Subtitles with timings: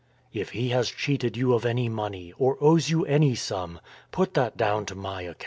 [0.33, 3.79] "If he has cheated you of any money, or owes you any sum,
[4.11, 5.37] put that down to my account."